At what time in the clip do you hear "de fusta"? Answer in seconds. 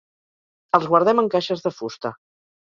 1.67-2.13